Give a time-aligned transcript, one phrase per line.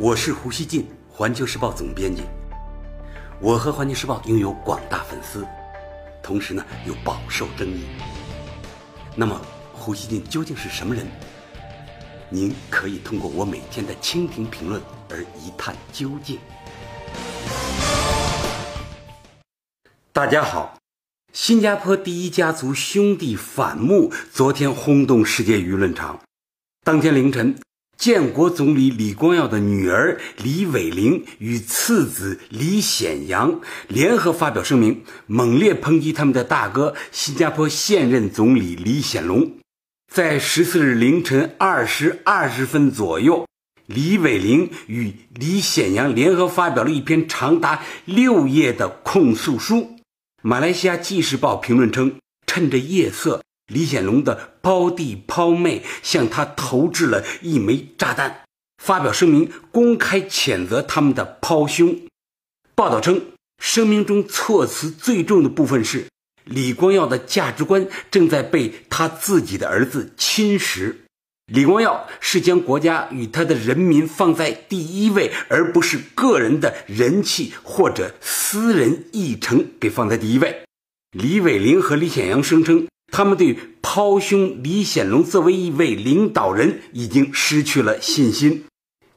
[0.00, 2.22] 我是胡锡进，环球时报总编辑。
[3.40, 5.44] 我和环球时报拥有广大粉丝，
[6.22, 7.82] 同时呢又饱受争议。
[9.16, 9.40] 那么，
[9.72, 11.04] 胡锡进究竟是什么人？
[12.30, 14.80] 您可以通过我每天的蜻蜓评论
[15.10, 16.38] 而一探究竟。
[20.12, 20.78] 大家好，
[21.32, 26.20] 新加坡第一家族兄弟反目，昨天轰动世界舆论场。
[26.84, 27.58] 当天凌晨。
[27.98, 39.50] 建国总理李光耀的女儿李伟玲与次子李显扬联合发表声明，猛烈抨击他们的大哥新加坡现任总理李显龙。
[40.14, 43.48] 在十四日凌晨二时二十分左右，
[43.86, 49.96] 李伟玲与李显扬联合发表了一篇长达六页的控诉书。
[50.40, 52.14] 马来西亚《纪事报》评论称，
[52.46, 53.42] 趁着夜色。
[53.68, 58.44] 李显龙的胞弟胞妹向他投掷了一枚炸弹，
[58.82, 62.00] 发表声明公开谴责他们的胞兄。
[62.74, 66.06] 报道称，声明中措辞最重的部分是
[66.44, 70.94] 李光耀的价值观正在被他自己的儿子侵蚀。
[71.52, 80.62] 李光耀是将国家与他的人民放在第一位，而不是个人的人气或者私人议程给放在第一位。
[81.12, 82.86] 李伟玲和李显阳声称。
[83.18, 88.64] 他们对胞兄李显龙作为一位领导人已经失去了信心。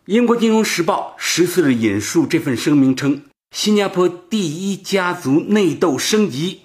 [0.07, 3.21] 英国《金融时报》十四日引述这份声明称，
[3.55, 6.61] 新加坡第一家族内斗升级。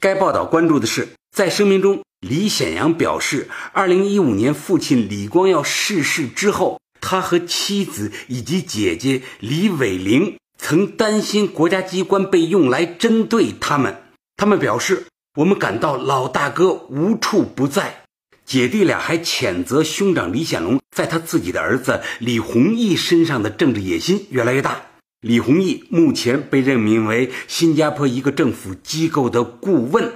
[0.00, 14.02] 该报道关注的是，在声明中，李显阳表示，二零一五年父亲李光耀逝世之后，他和妻子以及姐姐李伟玲曾担心国家机关被用来针对他们。
[14.36, 15.06] 他们表示。
[15.34, 18.02] 我们感到老大哥无处不在，
[18.44, 24.82] 姐弟俩还谴责兄长李显龙在他自己的儿子李弘毅身上的政治野心越来越大。
[25.22, 30.04] 李弘毅目前被任命为新加坡一个政府机构的顾问。《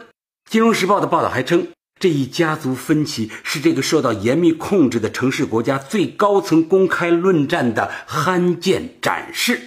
[0.51, 9.63] 金融时报》的报道还称，这一家族分歧是这个受到严密控制的城市国家最高层公开论战的罕见展示。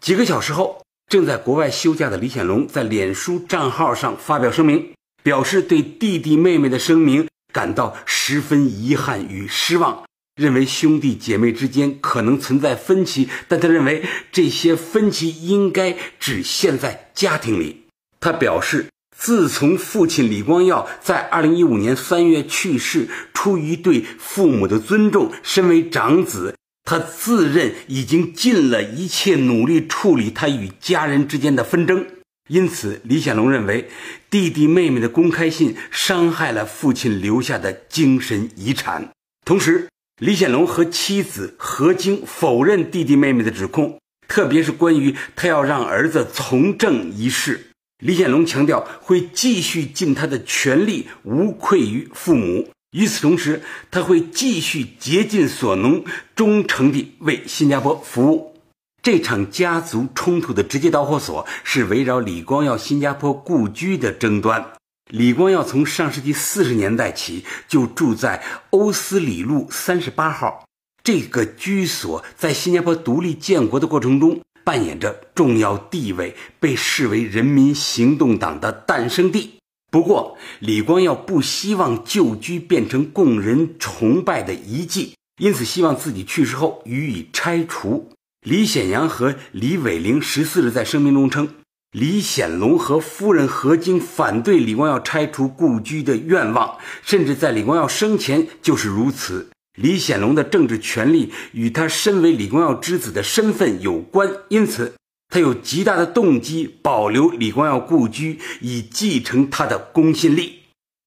[0.00, 0.81] 几个小时后。
[1.12, 10.04] 正在国外休假的李显龙在脸书账号上发表声明，表示对弟弟妹妹的声明感到十分遗憾与失望，
[10.36, 14.02] 认为兄弟姐妹之间可能存在分歧，但他认为
[14.32, 17.82] 这些分歧应该只限在家庭里。
[18.18, 26.56] 他表示，自从父亲李光耀在2015年3月去世，出于对父母的尊重，身为长子。
[26.84, 32.06] 他自认已经尽了一切努力处理他与家人之间的纷争，
[32.48, 33.88] 因此李显龙认为
[34.28, 39.10] 弟弟妹妹的公开信伤害了父亲留下的精神遗产。
[39.44, 39.88] 同时，
[40.20, 47.68] 李显龙和妻子何晶否认弟弟妹妹的指控，特别是关于他要让儿子从政一事。
[48.04, 52.68] 李显龙强调会继续尽他的全力，无愧于父母。
[52.92, 56.04] 与此同时，他会继续竭尽所能，
[56.36, 58.54] 忠诚地为新加坡服务。
[59.02, 64.72] 这场家族冲突的直接导火索是围绕李光耀新加坡故居的争端。
[65.10, 70.64] 李光耀从上世纪四十年代起就住在欧斯里路三十八号，
[71.02, 79.54] 这个居所在新加坡独立建国的过程中扮演着重要地位，被视为人民行动党的诞生地。
[79.92, 88.08] 不过，李光耀不希望旧居变成供人崇拜的遗迹，因此希望自己去世后予以拆除。
[88.40, 91.46] 李显阳和李伟玲十四日在声明中称，
[91.90, 99.50] 李显龙和夫人何晶反对李光耀拆除故居的愿望，甚至在李光耀生前就是如此。
[99.76, 104.94] 李显龙的政治权利与他身为李光耀之子的身份有关，因此。
[105.32, 110.58] 他有极大的动机保留李光耀故居，以继承他的公信力。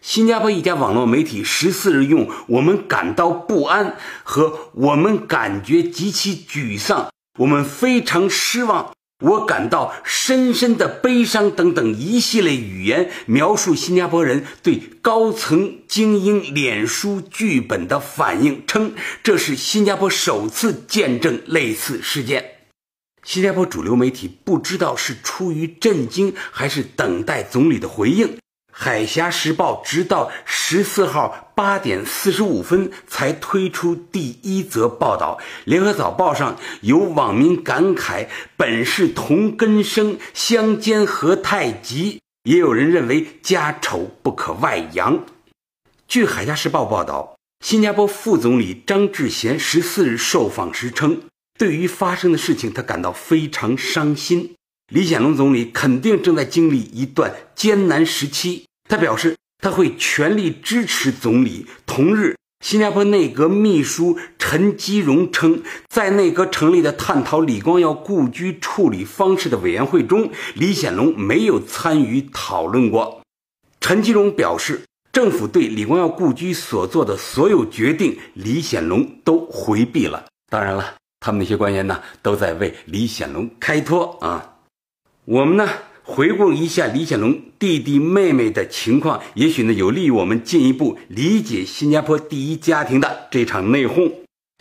[0.04, 3.96] 新加坡一家网络媒体十四日用“我们感到不安”
[4.26, 8.94] 和“我们感觉极其沮丧”“我们非常失望
[9.24, 22.55] ”“我感到深深的悲伤”等等一系列语言描述新加坡人对高层精英脸书剧本的反应，称这是新加坡首次见证类似事件。
[23.26, 28.38] 新加坡主流媒体不知道是出于震惊还是等待总理的回应。
[28.72, 35.40] 海峡时报直到十四号八点四十五分才推出第一则报道。
[35.64, 45.26] 联合早报上有网民感慨：“本是同根生，相煎何太急。”也有人认为家丑不可外扬。
[46.08, 47.36] 据海峡时报报道，
[47.66, 51.22] 新加坡副总理张志贤十四日受访时称。
[51.58, 54.56] 对于发生的事情，他感到非常伤心。
[54.92, 58.66] 李显龙总理肯定正在经历一段艰难时期。
[58.90, 61.66] 他表示，他会全力支持总理。
[61.86, 73.22] 同日，新加坡内阁秘书陈基荣称，在内阁成立的探讨李光耀故居处理方式的委员会中，李显龙没有参与讨论过。
[73.80, 74.82] 陈基荣表示，
[75.12, 80.26] 政府对李光耀故居所做的所有决定，李显龙都回避了。
[80.52, 84.58] 当然了，他们那些官员呢，都在为李显龙开脱啊。
[85.26, 85.68] 我们呢
[86.04, 94.12] 回顾一下李显龙弟弟妹妹的情况，也许呢有利于我们进一步理解新加坡第一家庭的这场内讧。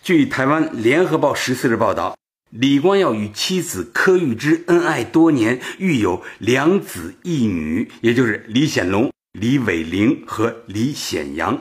[0.03, 2.17] 据台湾联合报十四日报道，
[2.49, 11.61] 李光耀与妻子柯玉芝恩爱多年，育有两子一女，也就是李显龙、李伟玲和李显阳。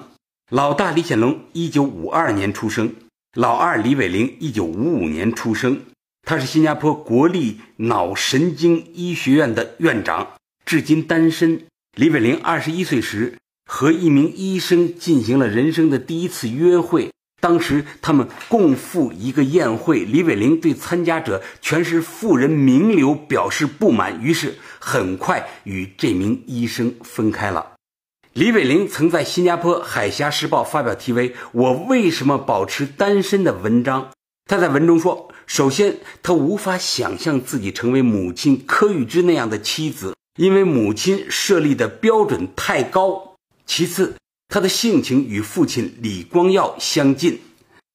[0.50, 2.94] 老大李显龙一九五二年出生，
[3.36, 5.82] 老二李伟玲一九五五年出生。
[6.22, 10.34] 他是新加坡国立脑神经医学院的院长，
[10.68, 11.64] 至今单身。
[11.98, 20.06] 李伟玲二十一岁时和一名医生进行了人生的第一次约会，当时他们共赴一个宴会。
[20.06, 27.73] 李伟玲对参加者全是富人名流表示不满，于是很快与这名医生分开了。
[28.34, 34.10] 李伟玲曾在新加坡《海峡时报》发表题为“我为什么保持单身”的文章。
[34.46, 35.30] 他在文中说。
[35.46, 43.36] 首先，他无法想象自己成为母亲柯玉芝那样的妻子，因为母亲设立的标准太高。
[43.68, 44.16] 其次，
[44.48, 47.42] 他的性情与父亲李光耀相近，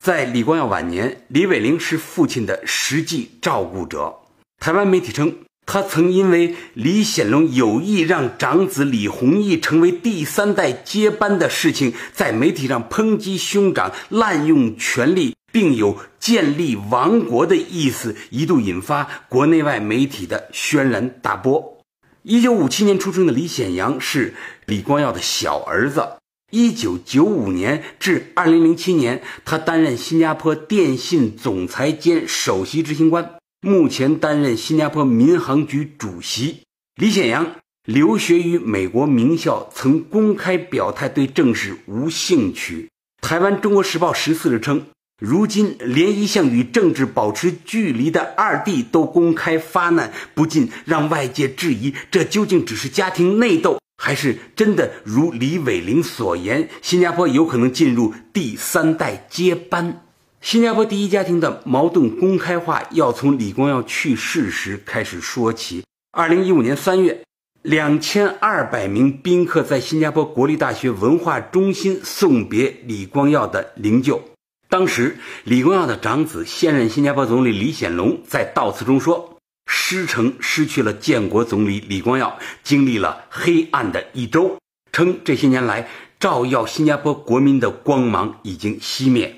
[0.04, 4.14] 在李光耀晚年，李伟玲是父亲的实际照顾者。
[4.60, 5.34] 台湾媒体称，
[5.70, 15.34] 他曾因为李显龙有意让长子李弘毅成为第三代接班的事情，在媒体上抨击兄长滥用权力。
[15.50, 21.78] 并有建立王国的意思，一度引发国内外媒体的轩然大波。
[22.22, 24.34] 一九五七年出生的李显阳是
[24.66, 26.06] 李光耀的小儿子。
[26.50, 36.60] 一九九五年至二零零七年，他担任新加坡电信总裁兼首席执行官，目前担任新加坡民航局主席。
[36.94, 42.88] 李显阳留学于美国名校，曾公开表态对政事无兴趣。
[43.20, 44.86] 台湾《中国时报》十四日称。
[45.20, 60.04] 如今，连一向与政治保持距离的二弟都公开发难，不禁让外界质疑：这究竟只是家庭内斗，还是真的如李伟玲所言，新加坡有可能进入第三代接班？
[60.40, 65.82] 新加坡第一家庭的矛盾公开化要从李光耀去世时开始说起。
[66.12, 67.24] 二零一五年三月，
[67.62, 74.20] 两千二百名宾客在新加坡国立大学文化中心送别李光耀的灵柩。
[74.68, 84.56] 当时，李光耀的长子、现任新加坡总理李显龙在悼词中说：“师城失去了建国总理李光耀，经历了黑暗的一周，
[84.92, 85.88] 称这些年来
[86.20, 89.34] 照耀新加坡国民的光芒已经熄灭。”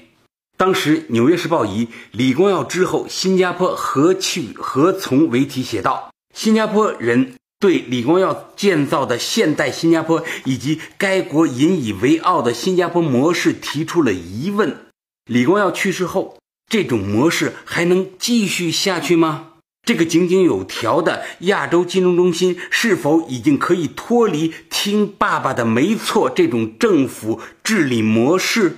[0.61, 14.77] 当时，《纽约时报》以“李光耀之后，新加坡何去何从”为题写道：“新加坡人对李光耀建造的现代新加坡以及该国引以为傲的新加坡模式提出了疑问。”
[15.25, 16.37] 李光耀去世后，
[16.71, 19.52] 这种模式还能继续下去吗？
[19.87, 28.76] 这个井井有条的亚洲金融中心是否已经可以脱离“听爸爸的没错”这种政府治理模式？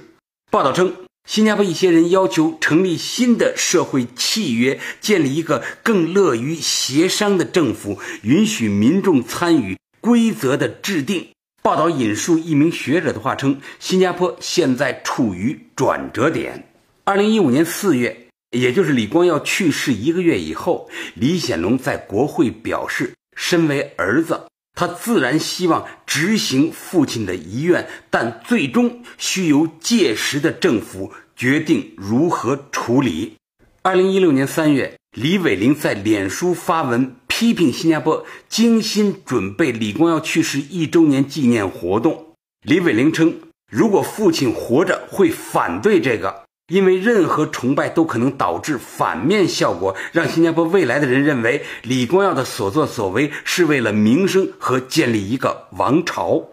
[0.49, 0.95] 报道称，
[1.29, 11.29] 新加坡一些人要求成立新的社会契约，建立一个更乐于协商的政府，允许民众参与规则的制定。
[11.63, 16.69] 报道引述一名学者的话称：“新加坡现在处于转折点。
[17.05, 24.41] 二零一五年四月，也就是李光耀去世一个月以后，李显龙在国会表示，身为儿子，
[24.75, 33.37] 他自然希望执行父亲的遗愿，但最终需由届时的政府决定如何处理。”
[33.83, 37.17] 二零一六年三月，李伟玲在脸书发文。
[37.35, 42.35] 批评新加坡精心准备李光耀去世一周年纪念活动。
[42.63, 56.49] 李伟玲称，如果父亲活着，会反对这个，因为任何崇拜都可能导致反面效果，让新加坡未来的人认为李光耀的所作所为是为了名声和建立一个王朝。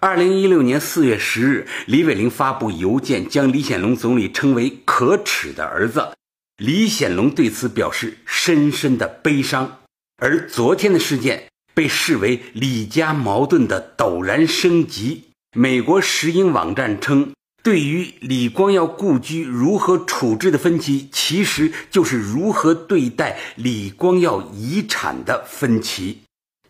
[0.00, 6.08] 二零一六年四月十日，李伟玲发布邮件，将李显龙总理称为可耻的儿子。
[6.56, 9.80] 李显龙对此表示深深的悲伤。
[10.16, 15.24] 而昨天的事件被视为李家矛盾的陡然升级。
[15.54, 17.32] 美国石英网站称，
[17.68, 17.78] 对。
[17.88, 26.18] 于李光耀故居如何处置的分歧，其实就是如何对待李光耀遗产的分歧。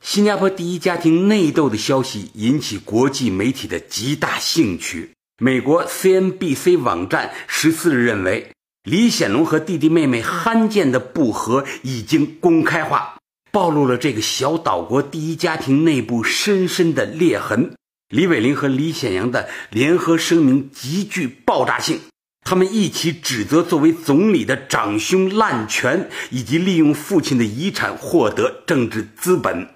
[0.01, 5.11] 新加坡第一家庭内斗的消息引起国际媒体的极大兴趣。
[5.43, 8.53] 美国 CNBC 网站十四日认为，
[8.85, 13.17] 李显龙和弟弟妹妹罕见的不和已经公开化，
[13.51, 17.75] 暴露了这个小岛国第一家庭内部深深的裂痕。
[18.09, 22.01] 李伟林和李显阳的联合声明极具爆炸性，
[22.43, 29.69] 他们一起指责作为总理的长兄滥权，以及利用父亲的遗产获得政治资本。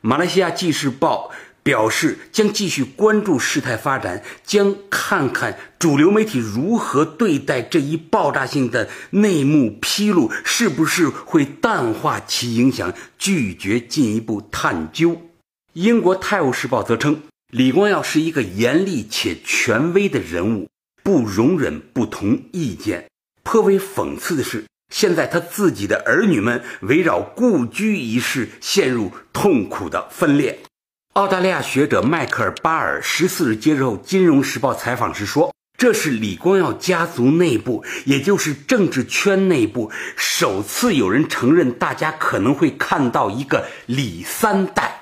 [0.00, 1.30] 马来西亚《纪事报》
[1.62, 15.20] 表示，将继续关注事态发展，将看看主流媒体如何对待这一爆炸性的内幕披露，是不是会淡化其影响，拒绝进一步探究。
[15.74, 17.20] 英国《泰晤士报》则称。
[17.54, 20.68] 李光耀是一个严厉且权威的人物，
[21.04, 23.08] 不容忍不同意见。
[23.44, 30.58] 颇为讽刺的是，现在他自己的儿女们围绕故居一事陷入痛苦的分裂。
[31.12, 44.93] 澳大利亚学者迈克尔·巴尔十四日接受《金融时报》采访时说：“这是李光耀家族内部，也就是政治圈内部，首次有人承认，大家可能会看到一个李三代。”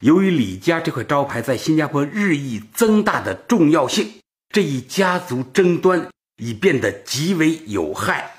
[0.00, 4.10] 由于李家这块招牌在新加坡日益增大的重要性，
[4.48, 6.08] 这一家族争端
[6.42, 8.36] 已变得极为有害。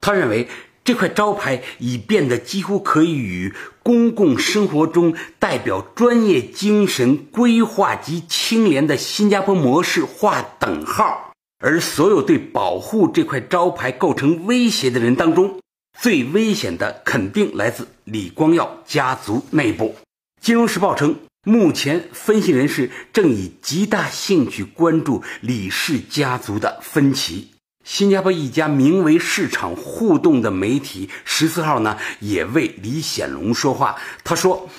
[0.00, 0.48] 他认为，
[0.84, 3.52] 这块招牌已变得几乎可以与
[3.82, 11.32] 公共生活中代表专业精神、规划及清廉的新加坡模式划等号。
[11.58, 15.58] 而所有对保护这块招牌构成威胁的人当中，
[16.00, 19.96] 最危险的肯定来自李光耀家族内部。
[20.40, 27.48] 《金融时报》称，目前分析人士正以极大兴趣关注李氏家族的分歧。
[27.84, 33.96] 新加坡一家名为“市场互动”的媒体十四号呢，也为李显龙说话。
[34.24, 34.70] 他说：“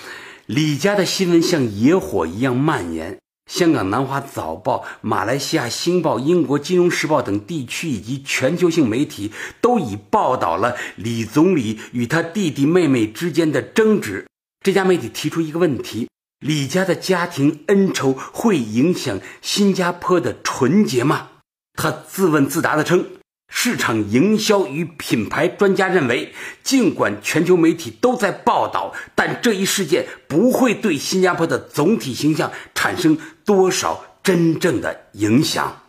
[0.47, 14.25] 李家的新闻像野火一样蔓延，香港南华早报、马来西亚星报、英国《金融时报》等地区以及全球性媒体都已报道了李总理与他弟弟妹妹之间的争执。”
[14.63, 16.07] 这家媒体提出一个问题：
[16.39, 21.29] 李家的家庭恩仇会影响新加坡的纯洁吗？
[21.73, 23.07] 他自问自答地称，
[23.51, 35.80] 市场营销与品牌专家认为，尽管全球媒体都在报道，但这一事件不会对新加坡的总体形象产生多少真正的影响。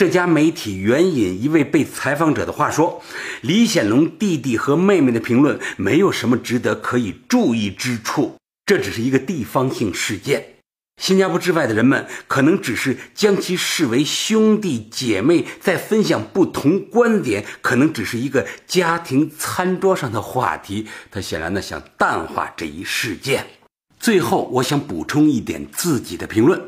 [0.00, 3.02] 这家媒体援引一位被采访者的话说
[3.42, 10.54] ：“李显龙弟弟和妹妹的评论没有什么值得可以注意之处，这只是一个地方性事件。
[11.02, 20.88] 新加坡之外的人们可能只是将其视为兄弟姐妹在分享不同观点，可能只是一个家庭餐桌上的话题。
[21.10, 23.44] 他显然呢想淡化这一事件。
[23.98, 26.58] 最后，我想补充一点自己的评论。”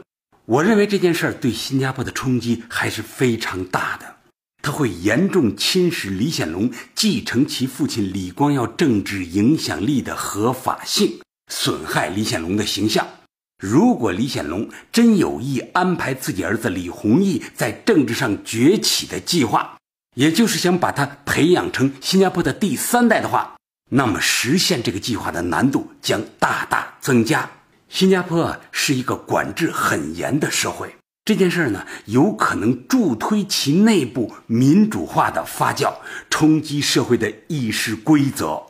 [0.45, 4.17] 我认为这件事儿对新加坡的冲击还是非常大的，
[4.61, 13.07] 它会严重侵蚀李显龙继承其父亲李光耀政治影响力的合法性，损害李显龙的形象。
[13.63, 19.79] 如果李显龙真有意安排自己儿子李弘毅在政治上崛起的计划，
[20.17, 23.55] 也就是想把他培养成新加坡的第三代的话，
[23.93, 27.49] 那么实现这个计划的难度将大大增加。
[27.93, 30.97] 新加坡是一个管制很严的社会，
[31.27, 35.93] 这件事呢有可能助推其内部民主化的发酵，
[36.31, 38.63] 冲击社会的议事规则。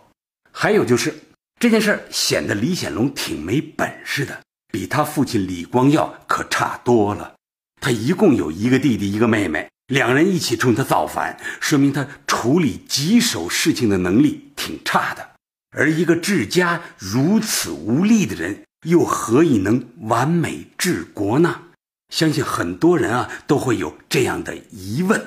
[0.50, 1.14] 还有就是
[1.60, 7.34] 这件事显得李显龙挺没本事的，比他父亲李光耀可差多了。
[7.80, 15.30] 他一共有一个弟弟一个妹妹，两人一起冲他造反，说明他处理棘手事情的能力挺差的。
[15.70, 18.64] 而一个治家如此无力的人。
[18.82, 21.62] 又何以能完美治国呢？
[22.08, 25.20] 相信很多人啊都会有这样的疑问。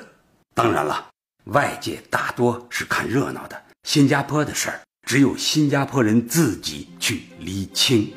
[0.54, 1.08] 当然了，
[1.44, 3.60] 外界大多是看热闹的。
[3.84, 8.12] 新加坡的事儿，只有新加坡人自己去厘清。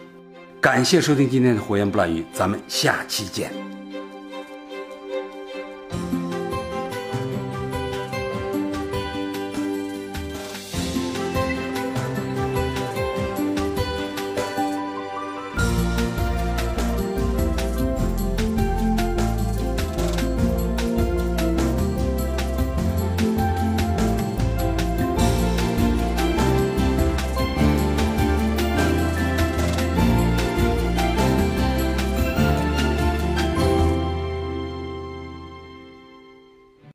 [0.61, 3.78] 感谢收听今天的《火焰不乱语》，咱们下期见。